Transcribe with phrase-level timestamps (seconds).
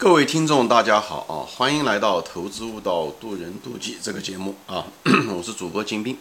[0.00, 1.44] 各位听众，大家好啊！
[1.44, 4.86] 欢迎来到《投资悟道，渡人渡己》这个节目啊！
[5.36, 6.16] 我是主播金兵。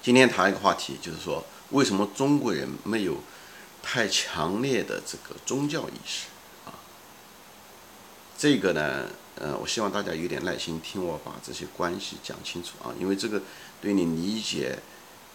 [0.00, 3.18] 今天谈一个话题，就是说为什么中国人没有
[3.82, 6.28] 太强烈的这个宗教意识
[6.64, 6.72] 啊？
[8.38, 13.42] 这个呢，呃，我希望大家有点耐心听我把这些关系讲清楚啊，因为这个
[13.82, 14.78] 对你理解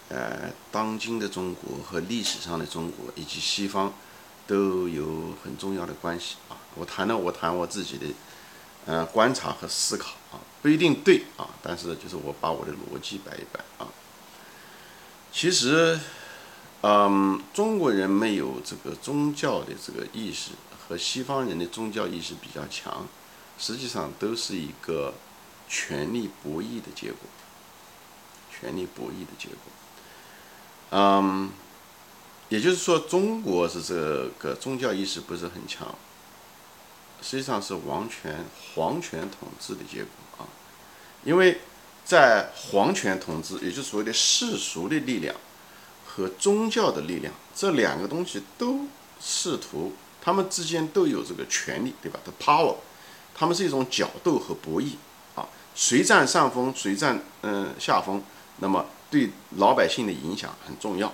[0.09, 3.93] 呃当今的中国和历史上的中国以及西方。
[4.47, 6.55] 都有很重要的关系啊！
[6.75, 8.05] 我谈了，我谈我自己的，
[8.85, 13.89] 呃，观察和思考啊，不一定对啊，但是就是我把我的逻辑摆一摆啊。
[15.33, 15.99] 其实，
[16.81, 20.51] 嗯，中国人没有这个宗教的这个意识，
[20.87, 23.05] 和西方人的宗教意识比较强，
[23.59, 25.13] 实际上都是一个
[25.67, 27.19] 权力博弈的结果，
[28.49, 29.57] 权力博弈的结果，
[30.91, 31.51] 嗯。
[32.49, 35.93] 也就是说，中国是这个宗教意识不是很强，
[37.21, 40.47] 实际上是王权、皇权统治的结果啊。
[41.25, 41.59] 因为
[42.05, 45.35] 在皇权统治，也就是所谓的世俗的力量
[46.05, 48.87] 和宗教的力量这两个东西都
[49.19, 52.75] 试图，他们之间都有这个权利，对吧的 power，
[53.35, 54.91] 他们是一种角斗和博弈
[55.35, 58.23] 啊，谁占上风，谁占嗯下风，
[58.59, 61.13] 那么对老百姓的影响很重要。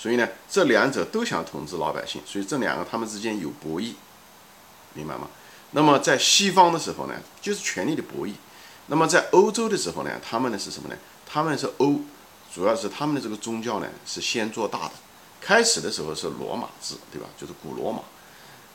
[0.00, 3.92] 所以呢，这两者都想统治老百姓，所以这两个他们之间有博弈，
[4.94, 5.28] 明白吗？
[5.72, 8.32] 那么在西方的时候呢，就是权力的博弈；
[8.86, 10.96] 那么在欧洲的时候呢，他们呢是什么呢？
[11.26, 12.00] 他们是欧，
[12.50, 14.92] 主要是他们的这个宗教呢是先做大的。
[15.38, 17.28] 开始的时候是罗马制，对吧？
[17.36, 18.00] 就是古罗马。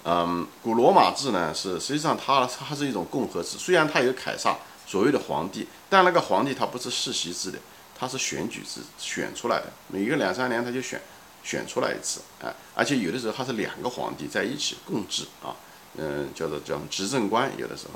[0.03, 7.57] 嗯，古罗马制呢是实际上它它是一种共和制，虽然它有凯撒所谓的皇帝，但那个皇帝他不是世袭制的，
[7.97, 11.01] 他是选举制选出来的，每个两三年他就选。
[11.45, 15.55] 选出来一次，哎，而且有的时候他是两个皇帝在一起共治啊，
[15.95, 17.93] 嗯，叫做叫执政官，有的时候，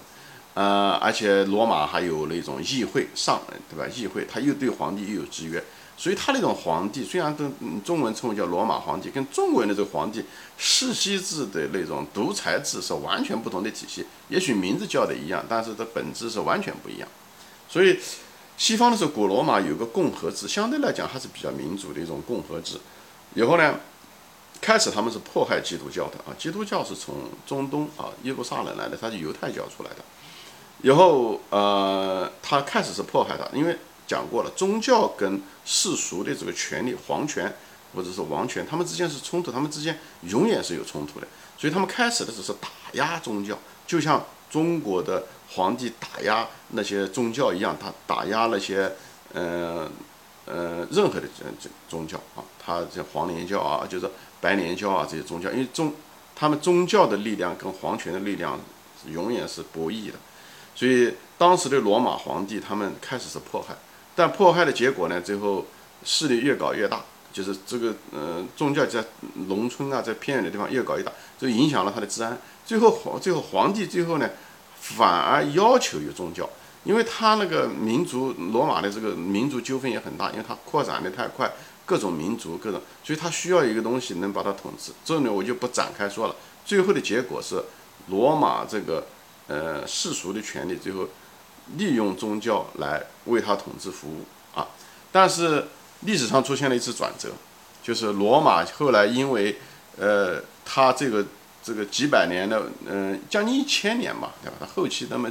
[0.53, 3.91] 呃，而且罗马还有那种议会上，对吧？
[3.91, 5.63] 议会他又对皇帝又有制约，
[5.97, 7.51] 所以他那种皇帝虽然都
[7.84, 10.23] 中文称为叫罗马皇帝，跟中国人的这个皇帝
[10.56, 17.07] 世袭制的那种独裁制是完全不同的体系，也许名字叫的一样，但是它本质是完全不一样。
[17.68, 17.97] 所以
[18.57, 22.78] 西方的时候，古罗马有个共和制，相对来讲还是比较民主的一种共和制。
[23.35, 23.79] 以后呢，
[24.59, 29.97] 开始他们是迫害基督教的啊，基督教是从中东啊耶路撒冷来的，他是犹太教出来的。
[30.81, 37.56] 以后呃，他开始是迫害他，因为讲过了，宗教跟世俗的这个权利，皇权
[37.94, 41.28] 或者是王权，他们之间是冲突，他们之间永远是有冲突的。
[41.57, 48.91] 所以他们开始的时候是打压宗教，就像中国的皇帝打压那些宗教一样，他打压那些
[49.34, 49.90] 嗯。
[50.49, 54.09] 呃任何的这这宗教啊，他这黄莲教啊，就是
[54.41, 55.93] 白莲教啊，这些宗教，因为宗
[56.35, 58.59] 他们宗教的力量跟皇权的力量
[59.07, 60.15] 永远是博弈的，
[60.73, 63.75] 所以当时的罗马皇帝他们开始是迫害，
[64.15, 65.65] 但迫害的结果呢，最后
[66.03, 69.03] 势力越搞越大，就是这个呃宗教在
[69.47, 74.29] 农村啊，在偏远的地方越搞越大，就影响了他的治安，最后皇最后皇帝最后呢，
[74.79, 76.49] 反而要求有宗教。
[76.89, 81.53] 因为他那个民族罗马的这个民族纠纷也很大，因为它扩展的太快，
[81.85, 84.91] 各种民族各种，所以他需要一个东西能把它统治。
[85.05, 86.35] 这里我就不展开说了。
[86.66, 87.63] 最后的结果是，
[88.07, 89.05] 罗马这个
[89.45, 91.07] 呃世俗的权利最后
[91.78, 94.25] 利用宗教来为他统治服务
[94.57, 94.67] 啊。
[95.11, 95.67] 但是
[95.99, 97.29] 历史上出现了一次转折，
[97.83, 99.59] 就是罗马后来因为
[99.95, 101.23] 呃他这个
[101.61, 104.57] 这个几百年的嗯将近一千年吧，对吧？
[104.61, 105.29] 他后期那么。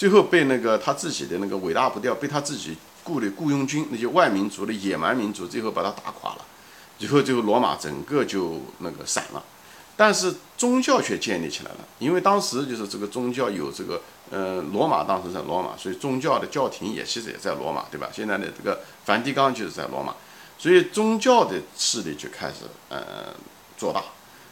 [0.00, 2.74] 最后被那个他自己的那个伟大不掉，被他自己
[3.04, 6.46] 雇的雇佣军那些外民族的野蛮民族，最后把他打垮了。
[6.98, 9.44] 最后，最后罗马整个就那个散了，
[9.98, 11.78] 但是宗教却建立起来了。
[11.98, 14.00] 因为当时就是这个宗教有这个，
[14.30, 18.08] 呃，罗马当时在罗马，所以宗教的教廷也其实也在罗马，对吧？
[18.10, 20.14] 现在的这个梵蒂冈就是在罗马，
[20.56, 23.34] 所以宗教的势力就开始呃
[23.76, 24.02] 做大。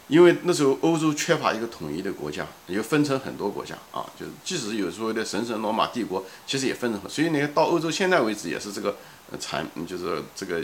[0.09, 8.97] 因为那时候欧洲缺乏一个统一的国家，也就分成很多国家啊，就是即使有所谓的神圣罗马帝国，其实也分成，所以你到欧洲现在为止也是这个
[9.39, 10.63] 残，就是这个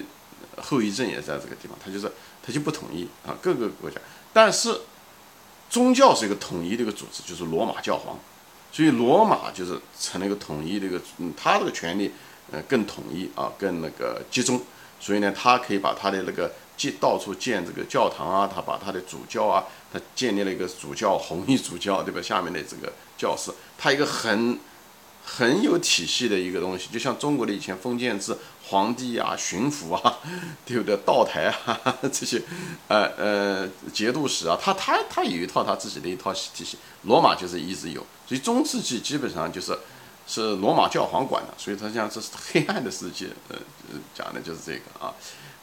[0.58, 2.12] 后遗症也在这个地方，它就是
[2.44, 4.02] 它就不统一啊，各个国家，
[4.34, 4.82] 但是
[5.70, 8.18] 宗教是一个统一的一个组织，就是罗马教皇，
[8.72, 12.12] 所以罗马就是成了一个统一的一个，嗯，他这个权力
[12.52, 14.60] 呃更统一啊，更那个集中，
[15.00, 16.52] 所以呢，他可以把他的那个。
[16.78, 22.22] 建到处建这个教堂啊，他把他的主教啊，他建立了一个主教红衣主教，对吧？
[22.22, 24.60] 下面的这个教士，他一个很
[25.26, 28.38] 很有体系的一个东西，就像中国的以前封建制，
[28.68, 30.20] 皇帝啊、巡抚啊，
[30.66, 30.96] 对不对？
[31.06, 31.80] 道台啊
[32.12, 32.42] 这些，
[32.88, 36.78] 呃呃节度使啊，他他他有一套他自己的一套体系。
[37.04, 39.78] 罗马就是一直有，所以中世纪基本上就是
[40.28, 43.58] 是罗马教皇管的，所以他讲这是黑暗的世界，呃
[44.14, 45.14] 讲的就是这个啊，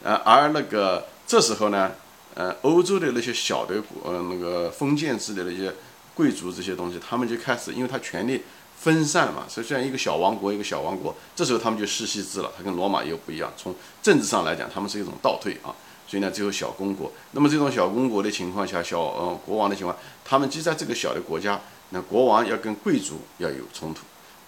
[0.03, 1.91] 呃而那个这时候呢，
[2.35, 5.73] 呃欧洲的那些小的国呃那个封建制的那些
[6.13, 8.43] 贵族这些东西，他们就开始，因为他权力。
[8.75, 13.49] 分散嘛，所以虽然一个小王国，一个小王国，这时候他们就世袭制了，它跟罗马又不一样。
[13.55, 15.71] 从政治上来讲，他们是一种倒退啊。
[16.05, 17.09] 所以呢，只有小公国。
[17.31, 21.61] 那么这种小公国的情况下，小呃国王的情况，他们就在这个小的国家，
[21.91, 24.01] 那国王要跟贵族要有冲突，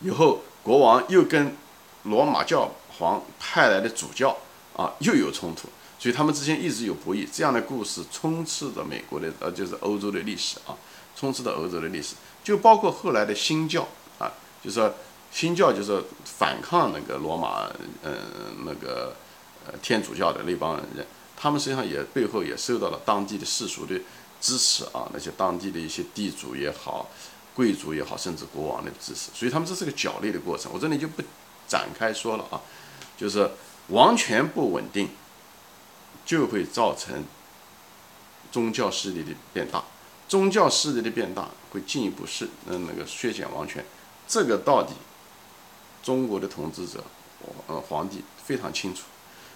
[0.05, 1.57] 以后国王又跟
[2.03, 2.69] 罗马教
[2.99, 4.37] 皇派来的主教
[4.75, 5.67] 啊又有冲突，
[5.97, 7.27] 所以他们之间一直有博弈。
[7.33, 10.77] 这样的故事充斥着美国的呃就是欧洲的历史啊，
[11.15, 12.13] 充斥着欧洲的历史，
[12.43, 13.87] 就包括后来的新教
[14.19, 14.31] 啊。
[14.63, 14.93] 就是说，
[15.31, 17.67] 新教就是反抗那个罗马，
[18.03, 18.15] 嗯，
[18.65, 19.15] 那个
[19.65, 23.99] 呃天主教的那帮人，他们实际上也背后也受到了当地的世俗的
[24.39, 27.09] 支持啊，那些当地的一些地主也好，
[27.55, 30.71] 贵族也好，甚至国王的支持，所以他们这是个角力的过程。
[30.73, 31.23] 我这里就不
[31.67, 32.61] 展开说了啊，
[33.17, 33.49] 就是
[33.87, 35.09] 王权不稳定，
[36.25, 37.23] 就会造成
[38.51, 39.83] 宗教势力的变大，
[40.27, 43.83] 宗教势力的变大会进一步是嗯那个削减王权。
[44.27, 44.89] 这个道理，
[46.03, 47.03] 中国的统治者，
[47.67, 49.03] 呃，皇帝非常清楚。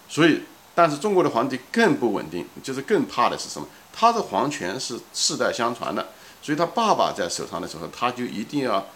[0.08, 0.42] 所以，
[0.74, 3.68] 但是中国的皇帝更不稳定，就是更怕的是什么？
[3.92, 6.10] 他的皇权是世代相传的，
[6.42, 8.88] 所以他爸爸在手上的时候，他就一定要，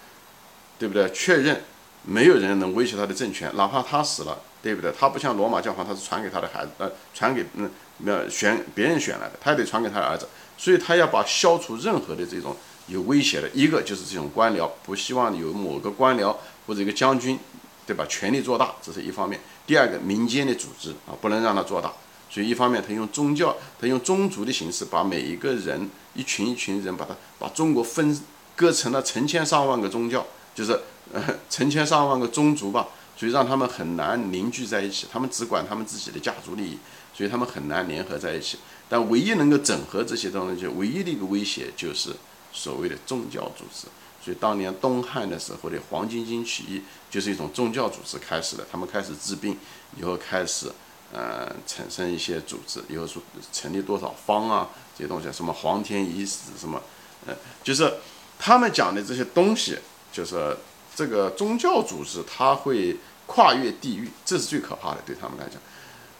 [0.77, 1.09] 对不对？
[1.11, 1.63] 确认
[2.03, 4.91] 没有人能威胁他的政权，哪怕他死了，对不对？
[4.91, 7.69] 他不像罗马教皇，他是传给他的孩子，呃，传给嗯，
[7.99, 10.27] 那选别人选来的，他也得传给他的儿子。
[10.57, 12.55] 所以他要把消除任何的这种。
[12.87, 16.35] 有威胁的一个就是这种官僚，不希望有某个官僚
[16.67, 17.39] 或者一个将军，
[17.87, 18.05] 对吧？
[18.09, 19.39] 权力做大，这是一方面。
[19.65, 21.93] 第二个，民间的组织啊，不能让他做大。
[22.33, 28.19] 所以一方面，他用宗教，他用宗族的形式，把每一个人一群一群人，把他把中国分
[28.55, 30.25] 割成了成千上万个宗教，
[30.55, 30.79] 就是
[31.13, 32.87] 呃成千上万个宗族吧。
[33.15, 36.79] 所以让他们很难凝聚在一起，他们只管他们自己的家族利益，
[37.13, 38.57] 所以他们很难联合在一起。
[38.89, 42.09] 但唯一能够整合这些东西，唯一的一个威胁就是。
[42.55, 43.87] 所谓的宗教组织，
[44.23, 48.63] 所以当年东汉的时候的黄巾军起义就是一种宗教组织开始的。
[48.71, 49.57] 他们开始治病，
[49.97, 50.71] 以后开始
[51.13, 53.21] 呃产生一些组织，以后说
[53.53, 54.67] 成立多少方啊
[54.97, 56.81] 这些东西，什么黄天仪式什么，
[57.27, 57.33] 呃，
[57.63, 57.93] 就是
[58.37, 59.77] 他们讲的这些东西，
[60.11, 60.57] 就是
[60.95, 65.61] 这个宗教组织，它会跨越地域，这是最可怕的，对他们来讲。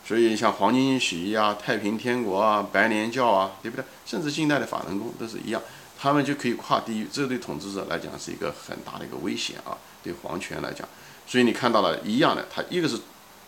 [0.06, 3.84] 所以像黄巾起义啊、太平天国啊、白莲教啊，对不对？
[4.06, 5.62] 甚至近代的法轮功都是一样。
[5.98, 9.78] 他们就可以跨地域，这对统治者来讲是一个很大的一个危险啊！
[10.04, 10.86] 对皇权来讲，
[11.26, 13.00] 所以你看到了一样的，他一个是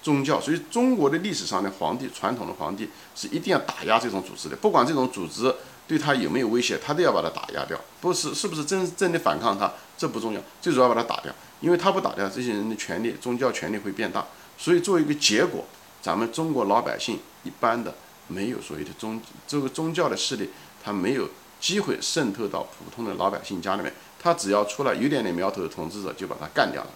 [0.06, 5.52] 宗教，所以中国的历史上的皇帝，传统的皇帝是一定要打压这种组织的，不管这种组织
[5.88, 7.76] 对他有没有威胁，他都要把它打压掉。
[8.00, 14.24] 不是是不是真真的反抗他，这不重要，最主要把它打掉，因为他不打掉，这些人的权利，宗教权力会变大。
[14.60, 15.66] 所以作为一个结果，
[16.04, 17.96] 咱们中国老百姓一般的
[18.28, 20.52] 没有所谓的宗这个宗教的势力，
[20.84, 21.28] 他没有。
[21.58, 23.92] 机会渗透到普通的老百姓家里面，
[24.22, 26.90] 他只要出来有点点苗头的统治者就把他干掉了。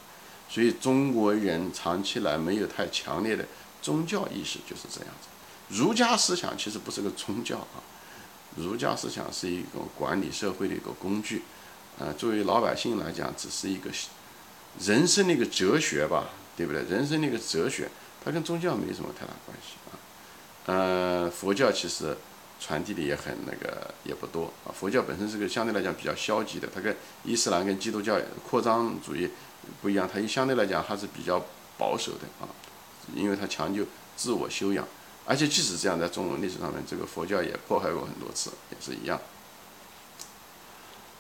[0.50, 3.46] 所以中国人长期来没有太强烈的
[3.82, 5.28] 宗教意识，就是这样子。
[5.70, 7.78] 儒家思想其实不是个宗教啊，
[8.58, 11.44] 儒家思想是一种管理社会的一个工具，
[12.00, 13.92] 呃，作为老百姓来讲，只是一个
[14.80, 16.82] 人生的一个哲学吧，对不对？
[16.84, 17.88] 人生的一个哲学，
[18.26, 19.94] 它跟宗教没什么太大关系啊。
[20.66, 22.18] 呃，佛教其实。
[22.62, 29.30] 传递的也很那个也不多啊，佛教本身是个相对来讲比较消极的，它跟伊斯兰跟基督教扩张主义
[29.82, 31.42] 不一样，它相对来讲还是比较
[31.78, 32.48] 保守的啊，
[33.14, 33.86] 因为它强就
[34.16, 34.88] 自我修养，
[35.26, 39.20] 而且即使这样，在中文历史上面，这个佛教也迫害过很多次，也是一样。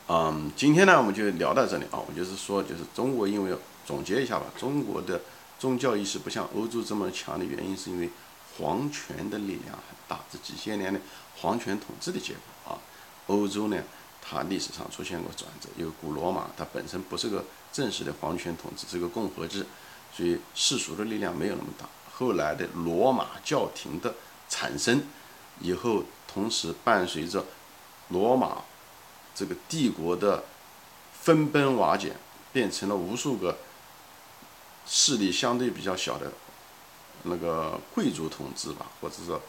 [0.07, 3.55] 嗯，今天呢我们就聊到这里啊，我就是说，就是中国因为
[3.85, 5.21] 总结一下吧，中国的
[5.57, 8.09] 宗教意识不像欧洲这么强的原因，是因为
[8.57, 10.99] 皇权的力量很大，这几千年的。
[11.41, 12.75] 皇权统治的结果啊，
[13.27, 13.81] 欧洲呢，
[14.29, 15.69] 它历史上出现过转折。
[15.77, 19.65] 因为古罗马它本身不是个正式的皇权统治，是个共和制，
[20.13, 21.87] 所以世俗的力量没有那么大。
[22.13, 24.13] 后来的罗马教廷的
[24.47, 25.01] 产生
[25.59, 27.45] 以后，同时伴随着
[28.09, 28.61] 罗马
[29.33, 30.43] 这个帝国的
[31.13, 32.15] 分崩瓦解，
[32.53, 33.57] 变成了无数个
[34.85, 36.31] 势力相对比较小的
[37.23, 39.41] 那个贵族统治吧，或者说。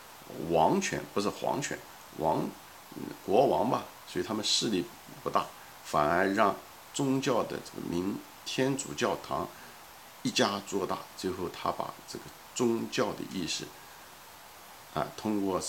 [0.49, 1.77] 王权不是皇权，
[2.19, 2.49] 王
[3.27, 4.85] 国王吧，所以他们势力
[5.23, 5.47] 不大，
[5.85, 6.57] 反而让
[6.93, 9.47] 宗教的这个名天主教堂
[10.23, 12.25] 一家做大，最后他把这个
[12.55, 13.65] 宗教的意识
[14.95, 15.63] 啊，通过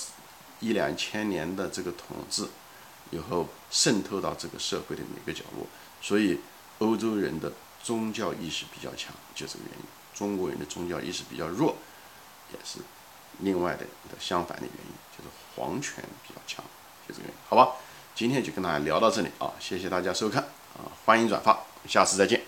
[0.59, 2.47] 一两千年的这个统治
[3.11, 5.67] 以后渗透到这个社会的每个角落，
[6.01, 6.39] 所以
[6.79, 9.85] 欧洲人的宗教意识比较强，就这个原因。
[10.13, 11.75] 中国人的宗教意识比较弱，
[12.51, 12.79] 也是
[13.39, 16.63] 另外的的相反的原因，就是皇权比较强，
[17.07, 17.35] 就这个原因。
[17.47, 17.75] 好吧，
[18.13, 20.43] 今天就跟大家聊到这里啊，谢谢大家收看
[20.75, 22.41] 啊，欢迎转发，下次再见。